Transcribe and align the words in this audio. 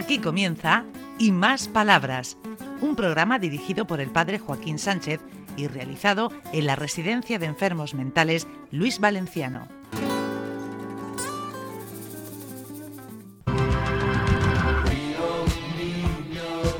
Aquí 0.00 0.18
comienza 0.18 0.84
Y 1.18 1.30
Más 1.30 1.68
Palabras, 1.68 2.38
un 2.80 2.96
programa 2.96 3.38
dirigido 3.38 3.86
por 3.86 4.00
el 4.00 4.08
padre 4.08 4.38
Joaquín 4.38 4.78
Sánchez 4.78 5.20
y 5.58 5.66
realizado 5.66 6.32
en 6.54 6.64
la 6.64 6.74
Residencia 6.74 7.38
de 7.38 7.44
Enfermos 7.44 7.92
Mentales 7.92 8.48
Luis 8.70 8.98
Valenciano. 8.98 9.68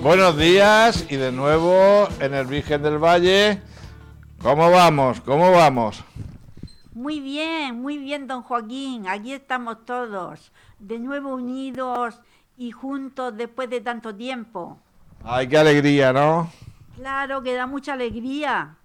Buenos 0.02 0.38
días 0.38 1.04
y 1.10 1.16
de 1.16 1.30
nuevo 1.30 2.08
en 2.20 2.32
el 2.32 2.46
Virgen 2.46 2.82
del 2.82 2.96
Valle. 2.96 3.60
¿Cómo 4.40 4.70
vamos? 4.70 5.20
¿Cómo 5.20 5.52
vamos? 5.52 6.02
Muy 6.94 7.20
bien, 7.20 7.82
muy 7.82 7.98
bien, 7.98 8.26
don 8.26 8.40
Joaquín. 8.40 9.06
Aquí 9.08 9.34
estamos 9.34 9.84
todos, 9.84 10.52
de 10.78 10.98
nuevo 10.98 11.34
unidos 11.34 12.18
y 12.60 12.72
juntos 12.72 13.34
después 13.38 13.70
de 13.70 13.80
tanto 13.80 14.14
tiempo. 14.14 14.76
Ay, 15.24 15.48
qué 15.48 15.56
alegría, 15.56 16.12
¿no? 16.12 16.52
Claro 16.94 17.42
que 17.42 17.54
da 17.54 17.66
mucha 17.66 17.94
alegría. 17.94 18.76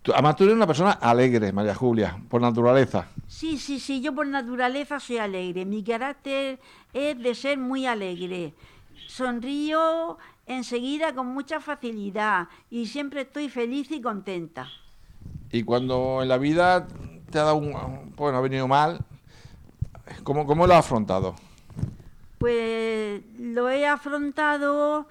Tú- 0.00 0.12
además, 0.14 0.34
tú 0.36 0.44
eres 0.44 0.56
una 0.56 0.66
persona 0.66 0.92
alegre, 0.92 1.52
María 1.52 1.74
Julia, 1.74 2.16
por 2.30 2.40
naturaleza. 2.40 3.08
Sí, 3.28 3.58
sí, 3.58 3.78
sí, 3.78 4.00
yo 4.00 4.14
por 4.14 4.26
naturaleza 4.26 4.98
soy 5.00 5.18
alegre. 5.18 5.66
Mi 5.66 5.84
carácter 5.84 6.58
es 6.94 7.22
de 7.22 7.34
ser 7.34 7.58
muy 7.58 7.84
alegre. 7.84 8.54
Sonrío 9.06 10.16
enseguida 10.46 11.14
con 11.14 11.26
mucha 11.26 11.60
facilidad 11.60 12.48
y 12.70 12.86
siempre 12.86 13.20
estoy 13.20 13.50
feliz 13.50 13.90
y 13.90 14.00
contenta. 14.00 14.66
Y 15.50 15.62
cuando 15.62 16.20
en 16.22 16.28
la 16.28 16.38
vida 16.38 16.86
te 17.30 17.38
ha 17.38 17.44
dado 17.44 17.56
un. 17.56 18.14
Bueno, 18.16 18.38
ha 18.38 18.40
venido 18.40 18.66
mal, 18.66 19.04
¿cómo, 20.24 20.46
cómo 20.46 20.66
lo 20.66 20.72
has 20.72 20.86
afrontado? 20.86 21.34
Pues 22.42 23.22
lo 23.38 23.70
he 23.70 23.86
afrontado 23.86 25.06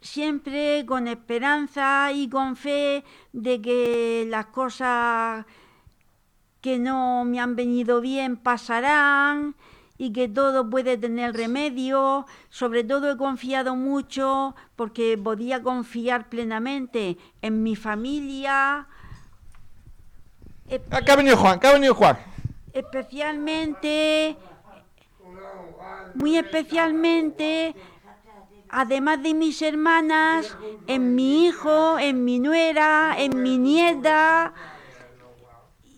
siempre 0.00 0.86
con 0.86 1.08
esperanza 1.08 2.12
y 2.12 2.28
con 2.28 2.54
fe 2.54 3.02
de 3.32 3.60
que 3.60 4.26
las 4.28 4.46
cosas 4.46 5.44
que 6.60 6.78
no 6.78 7.24
me 7.24 7.40
han 7.40 7.56
venido 7.56 8.00
bien 8.00 8.36
pasarán 8.36 9.56
y 9.98 10.12
que 10.12 10.28
todo 10.28 10.70
puede 10.70 10.96
tener 10.96 11.34
remedio. 11.34 12.26
Sobre 12.48 12.84
todo 12.84 13.10
he 13.10 13.16
confiado 13.16 13.74
mucho 13.74 14.54
porque 14.76 15.18
podía 15.18 15.64
confiar 15.64 16.28
plenamente 16.28 17.18
en 17.42 17.64
mi 17.64 17.74
familia, 17.74 18.86
Ah, 20.92 21.00
¿Qué 21.02 21.10
ha 21.10 21.16
venido 21.16 21.36
Juan? 21.36 21.58
¿Qué 21.58 21.66
ha 21.66 21.72
venido 21.72 21.92
Juan? 21.96 22.16
especialmente, 22.72 24.36
muy 26.14 26.36
especialmente, 26.36 27.74
además 28.68 29.22
de 29.22 29.34
mis 29.34 29.60
hermanas, 29.62 30.56
en 30.86 31.14
mi 31.14 31.46
hijo, 31.46 31.98
en 31.98 32.24
mi 32.24 32.38
nuera, 32.38 33.14
en 33.18 33.42
mi 33.42 33.58
nieta, 33.58 34.52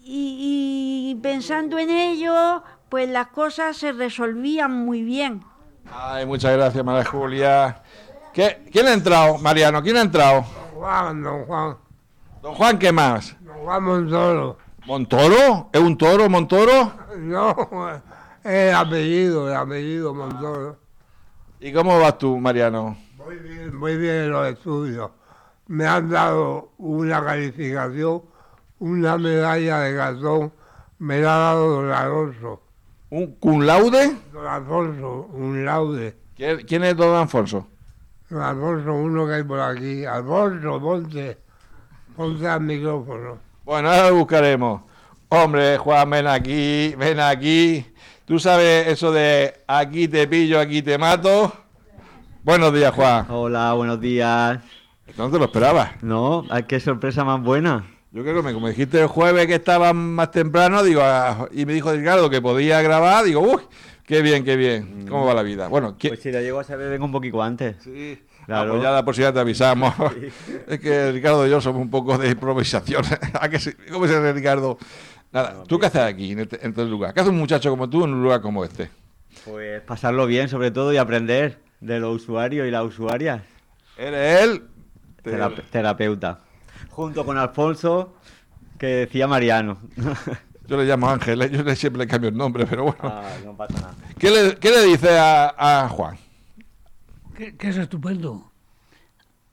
y, 0.07 1.11
y 1.11 1.15
pensando 1.23 1.79
en 1.79 1.91
ello, 1.91 2.63
pues 2.89 3.09
las 3.09 3.29
cosas 3.29 3.77
se 3.77 3.93
resolvían 3.93 4.71
muy 4.73 5.03
bien. 5.03 5.43
Ay, 5.93 6.27
muchas 6.27 6.53
gracias, 6.57 6.85
María 6.85 7.05
Julia. 7.05 7.83
¿Qué- 8.33 8.69
¿Quién 8.71 8.87
ha 8.89 8.93
entrado, 8.93 9.39
Mariano? 9.39 9.83
¿Quién 9.83 9.97
ha 9.97 10.01
entrado? 10.03 10.43
Juan, 10.75 11.23
don 11.23 11.45
Juan, 11.47 11.77
Don 12.43 12.55
Juan, 12.55 12.79
¿qué 12.79 12.93
más? 12.93 13.37
don 13.41 13.57
Juan 13.65 13.83
Montoro. 13.85 14.59
¿Montoro? 14.87 15.71
¿Es 15.73 15.81
un 15.81 15.97
toro, 15.97 16.29
Montoro? 16.29 16.93
No, 17.17 17.57
el 18.45 18.75
apellido, 18.75 19.49
el 19.49 19.57
apellido 19.57 20.15
Montoro. 20.15 20.77
¿Y 21.61 21.73
cómo 21.73 21.99
vas 21.99 22.19
tú, 22.19 22.39
Mariano? 22.39 22.97
Muy 23.17 23.37
bien, 23.37 23.75
muy 23.75 23.97
bien 23.97 24.15
en 24.17 24.31
los 24.31 24.47
estudios. 24.49 25.11
Me 25.67 25.87
han 25.87 26.11
dado 26.11 26.73
una 26.77 27.25
calificación, 27.25 28.23
una 28.79 29.17
medalla 29.17 29.81
de 29.81 29.97
cartón, 29.97 30.53
me 30.99 31.21
la 31.21 31.35
ha 31.35 31.39
dado 31.39 31.83
don 31.83 31.91
Alonso. 31.91 32.61
¿Un 33.11 33.67
laude? 33.67 34.17
Don 34.33 34.47
Alfonso, 34.47 35.29
un 35.33 35.65
laude. 35.65 36.17
¿Quién 36.37 36.67
quién 36.67 36.85
es 36.85 36.97
don 36.97 37.17
Alfonso? 37.17 37.67
Don 38.29 38.43
Alfonso, 38.43 38.93
uno 38.93 39.27
que 39.27 39.35
hay 39.35 39.43
por 39.45 39.61
aquí. 39.61 40.05
Alfonso, 40.05 40.81
ponte, 40.81 41.39
ponte 42.17 42.47
al 42.47 42.61
micrófono. 42.61 43.39
Bueno, 43.65 43.89
ahora 43.89 44.11
lo 44.11 44.17
buscaremos. 44.17 44.83
Hombre, 45.37 45.79
Juan, 45.79 46.09
ven 46.11 46.29
aquí, 46.29 46.95
ven 46.97 47.19
aquí. 47.19 47.85
¿Tú 48.25 48.39
sabes 48.39 48.87
eso 48.87 49.11
de 49.11 49.53
aquí 49.67 50.07
te 50.07 50.29
pillo, 50.29 50.61
aquí 50.61 50.81
te 50.81 50.97
mato? 50.97 51.53
Buenos 52.45 52.73
días, 52.73 52.95
Juan. 52.95 53.27
Hola, 53.29 53.73
buenos 53.73 54.01
días. 54.01 54.61
No 55.19 55.29
te 55.29 55.39
lo 55.41 55.47
esperabas. 55.47 56.01
No, 56.05 56.45
qué 56.69 56.79
sorpresa 56.79 57.25
más 57.25 57.43
buena. 57.43 57.85
Yo 58.13 58.23
creo 58.23 58.37
que 58.37 58.43
me, 58.43 58.55
como 58.55 58.69
dijiste 58.69 59.01
el 59.01 59.09
jueves 59.09 59.49
que 59.49 59.57
estaba 59.57 59.93
más 59.93 60.31
temprano, 60.31 60.85
digo, 60.85 61.01
ah, 61.03 61.49
y 61.51 61.67
me 61.67 61.73
dijo 61.73 61.91
Ricardo 61.93 62.31
que 62.31 62.41
podía 62.41 62.81
grabar, 62.81 63.25
digo, 63.25 63.41
uy, 63.41 63.61
qué 64.07 64.23
bien, 64.23 64.45
qué 64.45 64.55
bien. 64.55 65.05
¿Cómo 65.09 65.27
va 65.27 65.35
la 65.35 65.43
vida? 65.43 65.67
Bueno, 65.67 65.97
¿qué- 65.99 66.11
Pues 66.11 66.21
si 66.23 66.31
la 66.31 66.43
llego 66.43 66.61
a 66.61 66.65
saber, 66.65 66.89
vengo 66.91 67.07
un 67.07 67.13
poquito 67.13 67.43
antes. 67.43 67.75
Sí, 67.83 68.23
Claro. 68.47 68.71
Ah, 68.71 68.73
pues 68.75 68.83
ya 68.83 68.91
la 68.91 69.05
posibilidad 69.05 69.33
te 69.35 69.41
avisamos. 69.41 69.95
es 70.69 70.81
que 70.81 71.13
Ricardo 71.13 71.47
y 71.47 71.51
yo 71.51 71.61
somos 71.61 71.81
un 71.81 71.91
poco 71.91 72.19
de 72.19 72.31
improvisación. 72.31 73.03
¿A 73.41 73.49
que 73.49 73.59
sí? 73.59 73.73
¿Cómo 73.91 74.07
se 74.07 74.33
Ricardo? 74.33 74.79
Nada, 75.35 75.65
¿tú 75.67 75.79
qué 75.79 75.87
haces 75.87 76.01
aquí 76.01 76.33
en 76.33 76.39
este, 76.41 76.65
en 76.65 76.71
este 76.71 76.85
lugar? 76.87 77.13
¿Qué 77.13 77.21
hace 77.21 77.31
un 77.31 77.37
muchacho 77.39 77.69
como 77.71 77.91
tú 77.91 78.05
en 78.05 78.15
un 78.15 78.23
lugar 78.23 78.41
como 78.41 78.65
este? 78.65 78.89
Pues 79.45 79.83
pasarlo 79.83 80.27
bien, 80.27 80.49
sobre 80.49 80.71
todo, 80.71 80.93
y 80.93 80.97
aprender 80.97 81.59
de 81.81 81.99
los 82.01 82.23
usuarios 82.23 82.67
y 82.67 82.71
las 82.71 82.85
usuarias. 82.85 83.43
Eres 83.99 84.43
él. 84.43 84.63
Terap- 85.25 85.63
terapeuta. 85.71 86.41
Junto 86.91 87.25
con 87.27 87.37
Alfonso, 87.37 88.15
que 88.79 88.87
decía 88.87 89.27
Mariano. 89.27 89.79
Yo 90.67 90.79
le 90.79 90.85
llamo 90.85 91.11
Ángel, 91.11 91.43
¿eh? 91.43 91.51
yo 91.51 91.63
le- 91.63 91.77
siempre 91.77 91.99
le 92.05 92.07
cambio 92.07 92.31
el 92.31 92.37
nombre, 92.39 92.65
pero 92.65 92.85
bueno. 92.85 92.99
Ah, 93.03 93.29
no 93.45 93.55
pasa 93.55 93.75
nada. 93.81 93.95
¿Qué, 94.19 94.31
le, 94.31 94.57
qué 94.57 94.71
le 94.71 94.83
dice 94.85 95.19
a, 95.19 95.55
a 95.85 95.89
Juan? 95.91 96.17
que, 97.37 97.55
que 97.55 97.69
es 97.69 97.77
estupendo. 97.77 98.51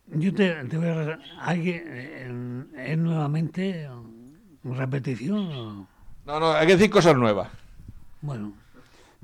Yo 0.08 0.34
te, 0.34 0.53
te 0.66 0.78
voy 0.78 0.88
a... 0.88 1.19
Hay 1.42 1.63
eh, 1.86 2.96
nuevamente 2.98 3.90
repetición. 4.64 5.88
No, 6.26 6.40
no, 6.40 6.52
hay 6.52 6.68
que 6.68 6.76
decir 6.78 6.90
cosas 6.90 7.16
nuevas. 7.16 7.50
Bueno, 8.22 8.54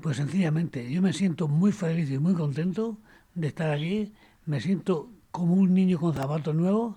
pues 0.00 0.16
sencillamente, 0.16 0.90
yo 0.90 1.02
me 1.02 1.12
siento 1.12 1.48
muy 1.48 1.72
feliz 1.72 2.10
y 2.10 2.18
muy 2.18 2.34
contento 2.34 2.96
de 3.34 3.48
estar 3.48 3.70
aquí. 3.70 4.12
Me 4.46 4.60
siento 4.60 5.08
como 5.30 5.54
un 5.54 5.74
niño 5.74 5.98
con 5.98 6.14
zapatos 6.14 6.54
nuevos. 6.54 6.96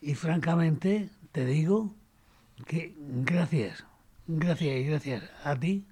Y 0.00 0.14
francamente, 0.14 1.08
te 1.30 1.46
digo 1.46 1.94
que 2.66 2.94
gracias, 2.98 3.84
gracias 4.26 4.76
y 4.76 4.84
gracias 4.84 5.22
a 5.44 5.56
ti, 5.56 5.86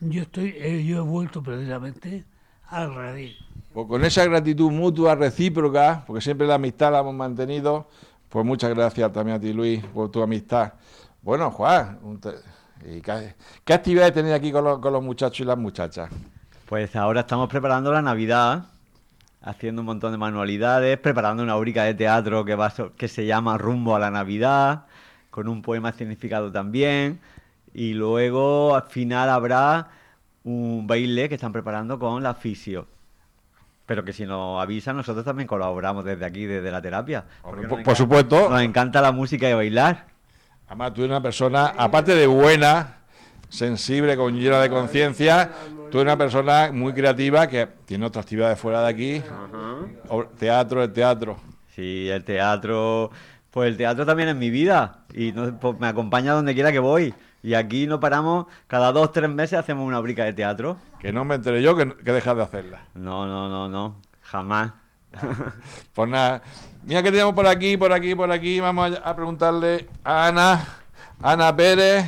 yo 0.00 0.22
estoy, 0.22 0.54
eh, 0.56 0.84
yo 0.84 0.98
he 0.98 1.00
vuelto 1.00 1.42
precisamente 1.42 2.24
al 2.66 2.94
radí. 2.94 3.36
Pues 3.72 3.86
con 3.86 4.04
esa 4.04 4.24
gratitud 4.24 4.70
mutua, 4.70 5.14
recíproca, 5.14 6.04
porque 6.06 6.20
siempre 6.20 6.46
la 6.46 6.54
amistad 6.54 6.92
la 6.92 7.00
hemos 7.00 7.14
mantenido, 7.14 7.88
pues 8.30 8.46
muchas 8.46 8.70
gracias 8.70 9.12
también 9.12 9.36
a 9.36 9.40
ti, 9.40 9.52
Luis, 9.52 9.84
por 9.84 10.10
tu 10.10 10.22
amistad. 10.22 10.72
Bueno, 11.20 11.50
Juan, 11.50 11.98
un 12.02 12.18
te- 12.18 12.36
¿y 12.86 13.00
qué, 13.02 13.34
qué 13.64 13.74
actividades 13.74 14.14
tenéis 14.14 14.34
aquí 14.34 14.50
con 14.50 14.64
los, 14.64 14.78
con 14.78 14.92
los 14.92 15.02
muchachos 15.02 15.40
y 15.40 15.44
las 15.44 15.58
muchachas? 15.58 16.08
Pues 16.66 16.96
ahora 16.96 17.20
estamos 17.20 17.48
preparando 17.48 17.92
la 17.92 18.00
Navidad, 18.00 18.64
haciendo 19.42 19.82
un 19.82 19.86
montón 19.86 20.12
de 20.12 20.18
manualidades, 20.18 20.96
preparando 20.98 21.42
una 21.42 21.56
obra 21.56 21.84
de 21.84 21.94
teatro 21.94 22.44
que, 22.44 22.54
va 22.54 22.72
que 22.96 23.08
se 23.08 23.26
llama 23.26 23.58
Rumbo 23.58 23.96
a 23.96 23.98
la 23.98 24.10
Navidad, 24.10 24.86
con 25.30 25.48
un 25.48 25.62
poema 25.62 25.92
significado 25.92 26.50
también. 26.52 27.20
Y 27.74 27.92
luego 27.94 28.74
al 28.74 28.84
final 28.84 29.28
habrá 29.28 29.88
un 30.44 30.86
baile 30.86 31.28
que 31.28 31.34
están 31.34 31.52
preparando 31.52 31.98
con 31.98 32.22
la 32.22 32.34
fisio. 32.34 32.86
Pero 33.90 34.04
que 34.04 34.12
si 34.12 34.24
nos 34.24 34.62
avisan, 34.62 34.96
nosotros 34.96 35.24
también 35.24 35.48
colaboramos 35.48 36.04
desde 36.04 36.24
aquí, 36.24 36.46
desde 36.46 36.70
la 36.70 36.80
terapia. 36.80 37.24
Porque 37.42 37.66
por- 37.66 37.96
supuesto. 37.96 38.48
Nos 38.48 38.62
encanta 38.62 39.00
la 39.02 39.10
música 39.10 39.50
y 39.50 39.52
bailar. 39.52 40.06
Además, 40.68 40.94
tú 40.94 41.00
eres 41.00 41.10
una 41.10 41.20
persona, 41.20 41.72
aparte 41.76 42.14
de 42.14 42.28
buena, 42.28 42.98
sensible, 43.48 44.16
con 44.16 44.36
llena 44.38 44.60
de 44.60 44.70
conciencia, 44.70 45.50
tú 45.90 45.98
eres 45.98 46.02
una 46.12 46.16
persona 46.16 46.70
muy 46.72 46.92
creativa 46.92 47.48
que 47.48 47.66
tiene 47.84 48.06
otras 48.06 48.26
actividades 48.26 48.60
fuera 48.60 48.80
de 48.82 48.88
aquí. 48.90 49.22
Teatro, 50.38 50.84
el 50.84 50.92
teatro. 50.92 51.36
Sí, 51.74 52.08
el 52.08 52.22
teatro, 52.22 53.10
pues 53.50 53.70
el 53.70 53.76
teatro 53.76 54.06
también 54.06 54.28
es 54.28 54.36
mi 54.36 54.50
vida 54.50 55.00
y 55.12 55.32
no- 55.32 55.58
pues 55.58 55.80
me 55.80 55.88
acompaña 55.88 56.32
donde 56.34 56.54
quiera 56.54 56.70
que 56.70 56.78
voy. 56.78 57.12
Y 57.42 57.54
aquí 57.54 57.86
no 57.86 58.00
paramos, 58.00 58.46
cada 58.66 58.92
dos, 58.92 59.12
tres 59.12 59.30
meses 59.30 59.58
hacemos 59.58 59.86
una 59.86 60.00
brica 60.00 60.24
de 60.24 60.32
teatro. 60.34 60.76
Que 60.98 61.12
no 61.12 61.24
me 61.24 61.36
enteré 61.36 61.62
yo 61.62 61.74
que, 61.76 61.94
que 61.96 62.12
dejas 62.12 62.36
de 62.36 62.42
hacerla. 62.42 62.82
No, 62.94 63.26
no, 63.26 63.48
no, 63.48 63.68
no, 63.68 63.96
jamás. 64.22 64.72
Pues 65.94 66.08
nada, 66.08 66.42
mira 66.84 67.02
que 67.02 67.10
tenemos 67.10 67.34
por 67.34 67.46
aquí, 67.46 67.76
por 67.76 67.92
aquí, 67.92 68.14
por 68.14 68.30
aquí. 68.30 68.60
Vamos 68.60 68.92
a, 69.04 69.10
a 69.10 69.16
preguntarle 69.16 69.88
a 70.04 70.26
Ana, 70.28 70.66
Ana 71.22 71.54
Pérez. 71.56 72.04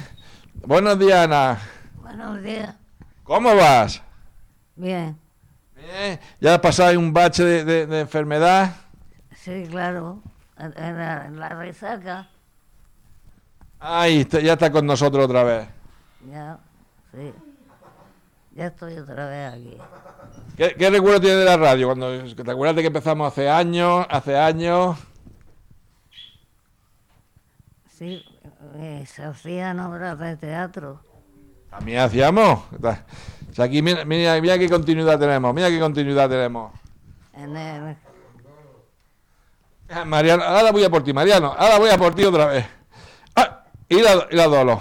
Buenos 0.55 0.99
días, 0.99 1.25
Ana. 1.25 1.59
Buenos 1.97 2.43
días. 2.43 2.75
¿Cómo 3.25 3.55
vas? 3.57 4.03
Bien. 4.77 5.19
Bien. 5.75 6.21
¿Ya 6.41 6.55
has 6.55 6.61
pasado 6.61 6.99
un 6.99 7.13
bache 7.13 7.43
de, 7.43 7.65
de- 7.65 7.87
de 7.87 8.01
enfermedad? 8.01 8.77
Sí, 9.35 9.65
claro. 9.69 10.23
La, 10.57 11.27
en 11.27 11.41
la 11.41 11.49
resaca. 11.49 12.29
Ay, 13.83 14.27
ya 14.43 14.53
está 14.53 14.71
con 14.71 14.87
nosotros 14.87 15.25
otra 15.25 15.43
vez. 15.43 15.69
Ya, 16.31 16.59
sí. 17.13 17.33
Ya 18.55 18.67
estoy 18.67 18.97
otra 18.99 19.27
vez 19.29 19.53
aquí. 19.55 19.77
¿Qué, 20.57 20.75
qué 20.79 20.91
recuerdo 20.91 21.21
tienes 21.21 21.39
de 21.41 21.45
la 21.47 21.57
radio? 21.57 21.87
Cuando, 21.89 22.35
¿Te 22.35 22.51
acuerdas 22.51 22.77
de 22.77 22.83
que 22.83 22.87
empezamos 22.89 23.33
hace 23.33 23.49
años? 23.51 24.07
Hace 24.09 24.37
años. 24.39 24.99
Sí, 27.91 28.25
eh, 28.77 29.05
se 29.07 29.25
hacían 29.25 29.81
obras 29.81 30.19
de 30.19 30.37
teatro. 30.37 31.01
También 31.71 32.01
hacíamos. 32.01 32.61
Está- 32.73 33.05
o 33.51 33.55
sea, 33.55 33.65
aquí 33.65 33.83
mira, 33.83 34.05
mira, 34.05 34.41
mira 34.41 34.59
qué 34.59 34.69
continuidad 34.69 35.19
tenemos. 35.19 35.53
Mira 35.55 35.69
qué 35.69 35.81
continuidad 35.81 36.29
tenemos. 36.29 36.73
En 37.35 37.57
el, 37.57 37.97
Ah, 39.95 40.05
Mariano, 40.07 40.43
ahora 40.43 40.73
voy 40.73 40.85
a 40.85 40.91
por 40.91 41.03
ti, 41.05 41.13
Mariano. 41.13 41.55
Ahora 41.57 41.79
voy 41.79 41.91
a 41.91 41.99
por 41.99 42.15
ti 42.15 42.25
otra 42.25 42.47
vez. 42.47 42.67
Ah, 43.93 43.99
y 43.99 44.03
la, 44.03 44.27
y 44.31 44.37
la 44.37 44.47
Dolo. 44.49 44.81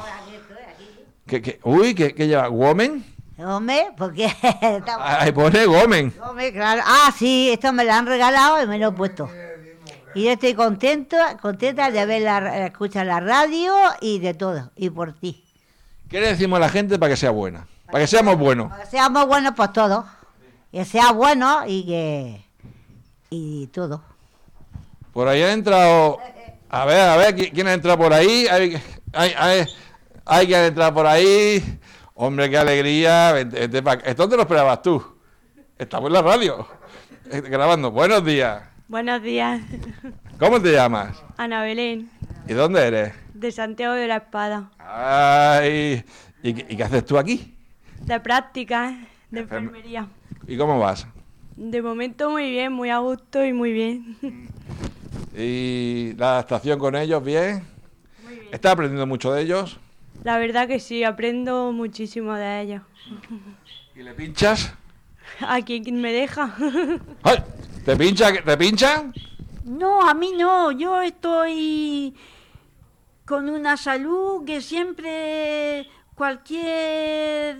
¿Qué, 1.27 1.41
qué? 1.41 1.59
Uy, 1.63 1.93
¿qué, 1.95 2.13
qué 2.13 2.27
lleva? 2.27 2.49
¿Women? 2.49 3.05
Hombre, 3.39 3.87
porque 3.97 4.25
estamos- 4.61 5.01
Ahí 5.07 5.31
pone 5.31 5.65
Gomen. 5.65 6.13
Hombre, 6.23 6.51
claro. 6.53 6.81
Ah, 6.85 7.11
sí, 7.17 7.49
esto 7.51 7.71
me 7.73 7.83
lo 7.85 7.91
han 7.93 8.05
regalado 8.05 8.61
y 8.61 8.67
me 8.67 8.77
lo 8.77 8.89
he 8.89 8.91
puesto. 8.91 9.29
Y 10.13 10.25
yo 10.25 10.31
estoy 10.31 10.53
contento, 10.53 11.15
contenta 11.41 11.89
de 11.89 12.05
ver 12.05 12.21
la, 12.21 12.65
escuchar 12.67 13.05
la 13.07 13.19
radio 13.21 13.73
y 14.01 14.19
de 14.19 14.33
todo, 14.33 14.69
y 14.75 14.89
por 14.89 15.13
ti. 15.13 15.43
¿Qué 16.09 16.19
le 16.19 16.27
decimos 16.27 16.57
a 16.57 16.59
la 16.59 16.69
gente 16.69 16.99
para 16.99 17.11
que 17.11 17.17
sea 17.17 17.31
buena? 17.31 17.65
Para 17.85 17.99
que 17.99 18.07
seamos 18.07 18.37
buenos. 18.37 18.69
Para 18.69 18.83
que 18.83 18.89
seamos 18.89 19.25
buenos 19.25 19.53
por 19.53 19.71
todos. 19.71 20.05
Que 20.71 20.83
sea 20.85 21.11
bueno 21.13 21.61
y 21.65 21.85
que... 21.85 22.45
Y 23.29 23.67
todo. 23.67 24.03
Por 25.13 25.27
ahí 25.29 25.41
ha 25.41 25.53
entrado. 25.53 26.17
A 26.69 26.85
ver, 26.85 26.99
a 27.01 27.15
ver, 27.17 27.35
¿qui- 27.35 27.51
¿quién 27.53 27.67
ha 27.67 27.73
entrado 27.73 27.97
por 27.97 28.13
ahí? 28.13 28.45
Hay, 29.13 29.33
hay, 29.37 29.59
hay, 29.59 29.65
hay 30.25 30.47
que 30.47 30.55
ha 30.55 30.67
entrado 30.67 30.93
por 30.93 31.07
ahí. 31.07 31.79
Hombre, 32.13 32.49
qué 32.49 32.57
alegría. 32.57 33.31
Vente- 33.33 33.59
vente 33.59 33.83
pa' 33.83 33.91
acá. 33.93 34.09
¿Esto 34.09 34.23
dónde 34.23 34.37
lo 34.37 34.43
esperabas 34.43 34.81
tú? 34.81 35.03
Estamos 35.77 36.07
en 36.07 36.13
la 36.13 36.21
radio. 36.21 36.67
eh, 37.31 37.41
Grabando. 37.41 37.91
Buenos 37.91 38.23
días. 38.23 38.63
Buenos 38.87 39.21
días, 39.23 39.61
¿Cómo 40.37 40.61
te 40.61 40.73
llamas? 40.73 41.23
Ana 41.37 41.63
Belén, 41.63 42.09
¿Y 42.45 42.51
dónde 42.51 42.85
eres? 42.85 43.13
de 43.33 43.49
Santiago 43.49 43.93
de 43.93 44.05
la 44.05 44.17
Espada, 44.17 44.69
Ay, 44.77 46.03
¿y, 46.43 46.53
qué- 46.53 46.65
y 46.67 46.75
qué 46.75 46.83
haces 46.83 47.05
tú 47.05 47.17
aquí? 47.17 47.55
de 48.01 48.19
prácticas 48.19 48.93
de 49.29 49.45
Enferme- 49.47 49.67
enfermería. 49.67 50.07
¿Y 50.45 50.57
cómo 50.57 50.77
vas? 50.77 51.07
De 51.55 51.81
momento 51.81 52.29
muy 52.31 52.49
bien, 52.51 52.73
muy 52.73 52.89
a 52.89 52.97
gusto 52.97 53.45
y 53.45 53.53
muy 53.53 53.71
bien. 53.71 54.17
¿Y 55.37 56.11
la 56.17 56.31
adaptación 56.33 56.77
con 56.77 56.95
ellos 56.97 57.23
bien? 57.23 57.63
¿Estás 58.51 58.73
aprendiendo 58.73 59.07
mucho 59.07 59.31
de 59.31 59.43
ellos? 59.43 59.77
La 60.23 60.37
verdad 60.37 60.67
que 60.67 60.79
sí, 60.79 61.03
aprendo 61.03 61.71
muchísimo 61.71 62.33
de 62.35 62.61
ellos. 62.61 62.81
¿Y 63.95 64.03
le 64.03 64.13
pinchas? 64.13 64.73
A 65.39 65.61
quien 65.61 66.01
me 66.01 66.11
deja. 66.11 66.55
¡Ay! 67.23 67.37
¿Te 67.85 67.95
pincha? 67.95 68.31
¿Te 68.43 68.57
pinchan? 68.57 69.13
No, 69.63 70.07
a 70.07 70.13
mí 70.13 70.33
no. 70.37 70.71
Yo 70.71 71.01
estoy 71.01 72.13
con 73.25 73.49
una 73.49 73.77
salud 73.77 74.45
que 74.45 74.61
siempre 74.61 75.87
cualquier... 76.13 77.57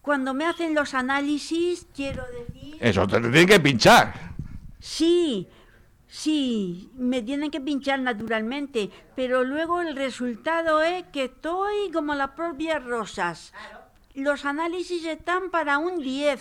Cuando 0.00 0.34
me 0.34 0.46
hacen 0.46 0.74
los 0.74 0.94
análisis, 0.94 1.86
quiero 1.94 2.24
decir... 2.26 2.76
Eso 2.80 3.06
te, 3.06 3.16
te 3.16 3.28
tienen 3.28 3.46
que 3.46 3.60
pinchar. 3.60 4.14
Sí, 4.80 5.48
sí, 6.12 6.90
me 6.94 7.22
tienen 7.22 7.50
que 7.50 7.60
pinchar 7.60 7.98
naturalmente, 7.98 8.90
pero 9.16 9.44
luego 9.44 9.80
el 9.80 9.96
resultado 9.96 10.82
es 10.82 11.04
que 11.04 11.24
estoy 11.24 11.90
como 11.90 12.14
las 12.14 12.32
propias 12.32 12.84
rosas. 12.84 13.54
Los 14.14 14.44
análisis 14.44 15.06
están 15.06 15.50
para 15.50 15.78
un 15.78 16.02
10. 16.02 16.38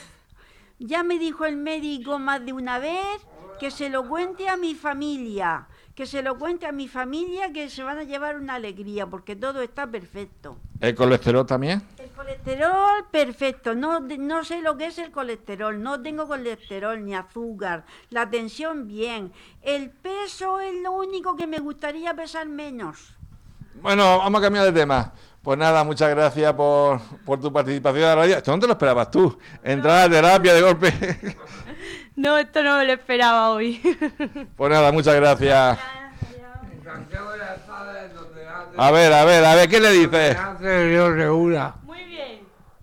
Ya 0.80 1.04
me 1.04 1.18
dijo 1.18 1.46
el 1.46 1.56
médico 1.56 2.20
más 2.20 2.46
de 2.46 2.52
una 2.52 2.80
vez 2.80 3.26
que 3.62 3.72
se 3.72 3.90
lo 3.90 4.10
cuente 4.10 4.50
a 4.50 4.58
mi 4.58 4.76
familia, 4.76 5.68
que 5.96 6.06
se 6.06 6.22
lo 6.22 6.38
cuente 6.38 6.66
a 6.66 6.72
mi 6.72 6.88
familia 6.88 7.52
que 7.52 7.70
se 7.70 7.84
van 7.84 7.98
a 7.98 8.04
llevar 8.04 8.38
una 8.38 8.56
alegría 8.56 9.08
porque 9.08 9.36
todo 9.36 9.62
está 9.62 9.88
perfecto. 9.88 10.58
¿El 10.80 10.96
colesterol 10.96 11.46
también? 11.46 11.82
El 11.98 12.10
colesterol, 12.10 13.06
perfecto. 13.12 13.76
No, 13.76 14.00
no 14.00 14.44
sé 14.44 14.62
lo 14.62 14.78
que 14.78 14.88
es 14.88 14.98
el 14.98 15.12
colesterol. 15.12 15.82
No 15.82 16.02
tengo 16.02 16.28
colesterol 16.28 17.04
ni 17.04 17.14
azúcar. 17.14 17.86
La 18.10 18.30
tensión, 18.30 18.88
bien. 18.88 19.32
El 19.62 19.90
peso 19.90 20.60
es 20.60 20.74
lo 20.82 20.94
único 20.94 21.36
que 21.36 21.48
me 21.48 21.60
gustaría 21.60 22.14
pesar 22.14 22.48
menos. 22.48 23.16
Bueno, 23.82 24.20
vamos 24.20 24.40
a 24.40 24.44
cambiar 24.44 24.66
de 24.66 24.72
tema. 24.72 25.14
Pues 25.42 25.58
nada, 25.58 25.84
muchas 25.84 26.10
gracias 26.12 26.54
por, 26.54 27.02
por 27.26 27.40
tu 27.40 27.52
participación 27.52 28.04
en 28.04 28.10
la 28.10 28.16
radio. 28.16 28.38
¿Esto 28.38 28.52
no 28.52 28.60
te 28.60 28.68
lo 28.68 28.74
esperabas 28.74 29.10
tú? 29.10 29.38
Entrar 29.64 30.08
a 30.08 30.10
terapia 30.10 30.54
de 30.54 30.62
golpe. 30.62 30.94
No, 32.16 32.38
esto 32.38 32.62
no 32.63 32.78
me 32.78 32.86
lo 32.86 32.94
esperaba 32.94 33.52
hoy. 33.52 33.80
pues 34.58 34.72
nada, 34.72 34.92
muchas 34.92 35.16
gracias. 35.16 35.80
Santiago 36.84 37.31
de 37.31 37.38
la 37.38 37.56
Espada 37.56 38.06
es 38.06 38.13
donde 38.13 38.48
hace, 38.48 38.75
A 38.78 38.92
ver, 38.92 39.13
a 39.13 39.25
ver, 39.25 39.46
a 39.46 39.56
ver, 39.56 39.69
¿qué 39.69 39.80
le 39.80 39.92
dices? 39.92 40.38
Segura. 40.60 41.75
Muy 41.84 42.04
bien, 42.06 42.42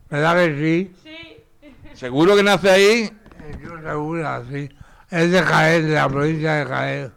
¿Verdad 0.09 0.37
que 0.37 0.55
sí? 0.57 0.97
sí. 1.03 1.77
¿Seguro 1.95 2.35
que 2.37 2.43
nace 2.43 2.71
ahí? 2.71 3.13
El 3.47 3.55
río 3.61 3.83
Segura, 3.83 4.43
sí. 4.51 4.69
Es 5.11 5.31
de 5.31 5.43
Jaén, 5.43 5.89
de 5.89 5.95
la 5.95 6.09
provincia 6.09 6.55
de 6.55 6.65
Jaén. 6.67 7.13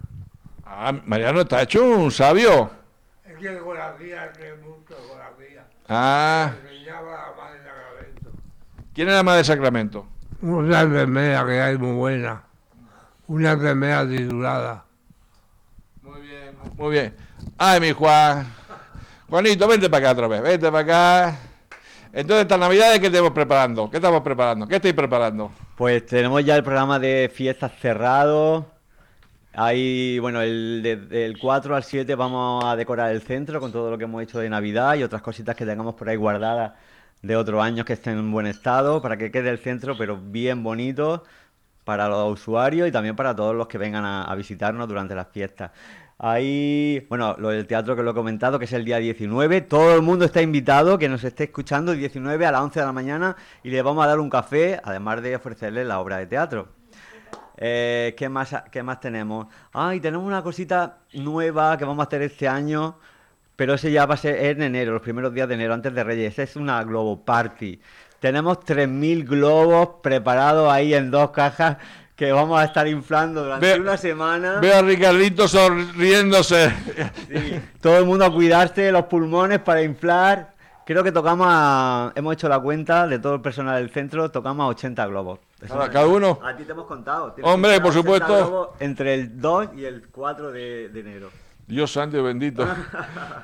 Ah, 0.66 0.94
Mariano, 1.06 1.42
está 1.42 1.62
hecho 1.62 1.84
un 1.84 2.12
sabio. 2.12 2.72
Es 3.26 3.38
que 3.38 3.58
con 3.60 3.78
la 3.78 3.96
tía, 3.96 4.32
que 4.34 4.54
mucho 4.56 4.96
con 5.08 5.18
la 5.20 5.30
tía. 5.38 5.64
Ah, 5.88 6.52
Me 6.64 6.72
enseñaba 6.72 7.12
la 7.12 7.42
madre 7.42 7.60
de 7.60 7.66
Sacramento. 7.66 8.32
¿quién 8.94 9.10
era 9.10 9.24
más 9.24 9.38
de 9.38 9.44
Sacramento? 9.44 10.08
Una 10.42 10.82
enfermera 10.82 11.46
que 11.46 11.62
hay 11.62 11.78
muy 11.78 11.92
buena. 11.94 12.42
Una 13.28 13.52
enfermera 13.52 14.08
titulada. 14.08 14.84
Muy 16.02 16.22
bien, 16.22 16.56
muy 16.78 16.92
bien. 16.92 17.16
Ay, 17.58 17.80
mi 17.80 17.92
Juan. 17.92 18.46
Juanito, 19.30 19.68
vente 19.68 19.90
para 19.90 20.10
acá 20.10 20.12
otra 20.14 20.28
vez, 20.28 20.42
vente 20.42 20.72
para 20.72 20.80
acá. 20.80 21.40
Entonces, 22.12 22.42
esta 22.42 22.58
Navidad, 22.58 23.00
¿qué 23.00 23.08
estamos 23.08 23.32
preparando? 23.32 23.90
¿Qué 23.90 23.98
estamos 23.98 24.22
preparando? 24.22 24.68
¿Qué 24.68 24.76
estáis 24.76 24.94
preparando? 24.94 25.52
Pues 25.78 26.06
tenemos 26.06 26.44
ya 26.44 26.56
el 26.58 26.64
programa 26.64 27.00
de 27.00 27.32
fiestas 27.34 27.72
cerrado. 27.80 28.66
Ahí, 29.54 30.18
bueno, 30.20 30.42
el, 30.42 30.82
de- 30.84 30.96
del 30.98 31.38
4 31.38 31.76
al 31.76 31.84
7 31.84 32.16
vamos 32.16 32.66
a 32.66 32.76
decorar 32.76 33.12
el 33.12 33.22
centro 33.22 33.60
con 33.62 33.72
todo 33.72 33.90
lo 33.92 33.98
que 33.98 34.06
hemos 34.06 34.22
hecho 34.24 34.40
de 34.40 34.50
Navidad 34.50 34.96
y 34.96 35.04
otras 35.04 35.22
cositas 35.22 35.56
que 35.56 35.66
tengamos 35.66 35.96
por 35.96 36.10
ahí 36.10 36.16
guardadas 36.18 36.74
de 37.22 37.36
otros 37.36 37.62
años 37.62 37.86
que 37.86 37.94
estén 37.94 38.18
en 38.18 38.32
buen 38.32 38.48
estado 38.48 39.02
para 39.02 39.18
que 39.18 39.32
quede 39.32 39.50
el 39.50 39.60
centro, 39.60 39.96
pero 39.98 40.18
bien 40.18 40.64
bonito 40.64 41.24
para 41.84 42.08
los 42.08 42.32
usuarios 42.32 42.88
y 42.88 42.92
también 42.92 43.16
para 43.16 43.36
todos 43.36 43.56
los 43.56 43.68
que 43.68 43.78
vengan 43.78 44.06
a, 44.06 44.34
visitarnos 44.36 44.88
durante 44.88 45.16
las 45.16 45.28
fiestas. 45.30 45.72
Ahí, 46.18 47.06
bueno, 47.10 47.36
lo 47.40 47.50
del 47.50 47.66
teatro 47.66 47.96
que 47.96 48.04
lo 48.04 48.12
he 48.12 48.14
comentado, 48.14 48.60
que 48.60 48.66
es 48.66 48.74
el 48.74 48.86
día 48.86 48.98
19. 48.98 49.62
Todo 49.62 49.96
el 49.96 50.04
mundo 50.04 50.26
está 50.26 50.42
invitado, 50.42 51.00
que 51.00 51.10
nos 51.10 51.24
esté 51.24 51.46
escuchando, 51.46 51.92
el 51.94 52.00
19 52.00 52.46
a 52.46 52.52
las 52.52 52.62
11 52.62 52.80
de 52.80 52.86
la 52.86 52.92
mañana, 52.92 53.36
y 53.64 53.72
le 53.72 53.82
vamos 53.82 54.04
a 54.04 54.08
dar 54.08 54.20
un 54.20 54.30
café, 54.30 54.80
además 54.84 55.24
de 55.24 55.36
ofrecerle 55.36 55.84
la 55.84 56.00
obra 56.00 56.18
de 56.18 56.28
teatro. 56.28 56.68
Eh, 57.58 58.14
¿qué, 58.18 58.30
más, 58.30 58.56
¿Qué 58.72 58.84
más 58.84 59.00
tenemos? 59.00 59.48
Ay, 59.74 60.00
tenemos 60.00 60.26
una 60.26 60.44
cosita 60.44 61.00
nueva 61.14 61.76
que 61.78 61.86
vamos 61.86 62.04
a 62.04 62.08
hacer 62.08 62.22
este 62.22 62.48
año, 62.48 62.98
pero 63.56 63.74
ese 63.76 63.92
ya 63.92 64.06
va 64.06 64.16
a 64.16 64.18
ser 64.18 64.36
en 64.46 64.62
enero, 64.64 64.94
los 64.94 65.02
primeros 65.02 65.34
días 65.34 65.48
de 65.48 65.56
enero, 65.56 65.74
antes 65.74 65.94
de 65.94 66.04
Reyes. 66.04 66.38
Es 66.40 66.56
una 66.56 66.84
Globo 66.84 67.24
Party. 67.24 67.80
Tenemos 68.20 68.60
3.000 68.60 69.28
globos 69.28 69.90
preparados 70.04 70.72
ahí 70.72 70.94
en 70.94 71.10
dos 71.12 71.32
cajas 71.32 71.78
que 72.16 72.32
vamos 72.32 72.60
a 72.60 72.66
estar 72.66 72.88
inflando 72.88 73.44
durante 73.44 73.66
Ve- 73.74 73.80
una 73.80 73.98
semana. 73.98 74.60
Veo 74.60 74.78
a 74.78 74.82
Ricardito 74.84 75.48
sonriéndose. 75.48 76.72
Sí, 77.28 77.60
todo 77.82 77.98
el 77.98 78.06
mundo 78.06 78.26
a 78.26 78.32
cuidarse 78.32 78.82
de 78.82 78.92
los 78.92 79.06
pulmones 79.06 79.60
para 79.60 79.82
inflar. 79.82 80.52
Creo 80.86 81.04
que 81.04 81.12
tocamos 81.12 81.48
a... 81.50 82.12
Hemos 82.16 82.34
hecho 82.34 82.48
la 82.50 82.60
cuenta 82.60 83.08
de 83.08 83.18
todo 83.20 83.36
el 83.36 83.42
personal 83.42 83.78
del 83.82 83.90
centro, 83.92 84.30
tocamos 84.30 84.66
a 84.66 84.68
80 84.68 85.06
globos. 85.08 85.40
Cada- 85.68 86.06
uno. 86.08 86.40
A 86.44 86.56
ti 86.56 86.64
te 86.64 86.72
hemos 86.74 86.86
contado. 86.86 87.36
Hombre, 87.44 87.80
por 87.82 87.94
contar 87.94 88.02
80 88.14 88.26
supuesto. 88.28 88.48
globos 88.50 88.70
Entre 88.80 89.14
el 89.16 89.40
2 89.42 89.70
y 89.78 89.86
el 89.86 90.08
4 90.12 90.52
de, 90.52 90.90
de 90.90 91.00
enero. 91.00 91.30
Dios 91.68 91.92
santo 91.92 92.18
y 92.18 92.22
bendito. 92.22 92.68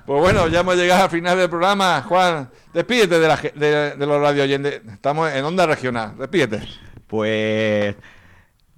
Pues 0.05 0.21
bueno, 0.21 0.47
ya 0.47 0.61
hemos 0.61 0.75
llegado 0.75 1.03
al 1.03 1.09
final 1.09 1.37
del 1.37 1.49
programa. 1.49 2.01
Juan, 2.01 2.49
despídete 2.73 3.19
de, 3.19 3.27
la 3.27 3.35
de, 3.35 4.05
los 4.05 4.21
radio. 4.21 4.43
Estamos 4.45 5.31
en 5.31 5.43
onda 5.43 5.65
regional. 5.65 6.17
Despídete. 6.17 6.61
Pues... 7.07 7.95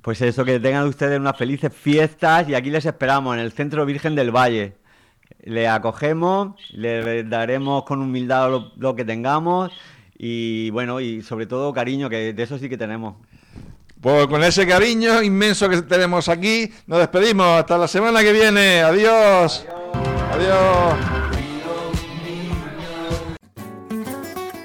Pues 0.01 0.21
eso, 0.21 0.45
que 0.45 0.59
tengan 0.59 0.87
ustedes 0.87 1.19
unas 1.19 1.37
felices 1.37 1.73
fiestas 1.73 2.47
y 2.47 2.55
aquí 2.55 2.69
les 2.69 2.85
esperamos 2.85 3.35
en 3.35 3.41
el 3.41 3.51
Centro 3.51 3.85
Virgen 3.85 4.15
del 4.15 4.31
Valle. 4.31 4.77
Le 5.43 5.67
acogemos, 5.67 6.55
le 6.71 7.23
daremos 7.25 7.83
con 7.83 8.01
humildad 8.01 8.49
lo, 8.49 8.71
lo 8.77 8.95
que 8.95 9.05
tengamos 9.05 9.71
Y 10.17 10.69
bueno, 10.71 10.99
y 10.99 11.21
sobre 11.21 11.45
todo 11.47 11.73
cariño, 11.73 12.09
que 12.09 12.33
de 12.33 12.43
eso 12.43 12.57
sí 12.57 12.69
que 12.69 12.77
tenemos. 12.77 13.15
Pues 14.01 14.27
con 14.27 14.43
ese 14.43 14.65
cariño 14.65 15.21
inmenso 15.21 15.67
que 15.67 15.81
tenemos 15.81 16.29
aquí, 16.29 16.71
nos 16.87 16.99
despedimos. 16.99 17.59
Hasta 17.59 17.77
la 17.77 17.87
semana 17.87 18.21
que 18.21 18.31
viene. 18.31 18.81
Adiós. 18.81 19.65
Adiós. 20.31 20.95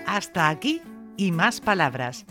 Hasta 0.07 0.49
aquí 0.49 0.81
y 1.17 1.33
más 1.33 1.61
palabras. 1.61 2.27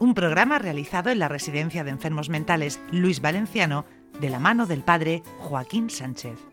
Un 0.00 0.14
programa 0.14 0.58
realizado 0.58 1.10
en 1.10 1.20
la 1.20 1.28
Residencia 1.28 1.84
de 1.84 1.90
Enfermos 1.90 2.28
Mentales 2.28 2.80
Luis 2.90 3.20
Valenciano 3.20 3.84
de 4.20 4.30
la 4.30 4.40
mano 4.40 4.66
del 4.66 4.82
padre 4.82 5.22
Joaquín 5.38 5.88
Sánchez. 5.88 6.49